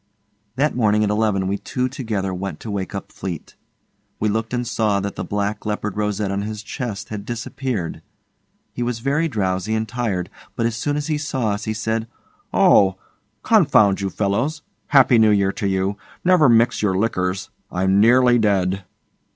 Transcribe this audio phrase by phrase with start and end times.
[0.55, 3.53] That morning at eleven we two together went to wake up Fleete.
[4.19, 8.01] We looked and saw that the black leopard rosette on his chest had disappeared.
[8.73, 12.07] He was very drowsy and tired, but as soon as he saw us, he said,
[12.51, 12.97] 'Oh!
[13.43, 14.63] Confound you fellows.
[14.87, 15.97] Happy New Year to you.
[16.25, 17.51] Never mix your liquors.
[17.71, 18.83] I'm nearly dead.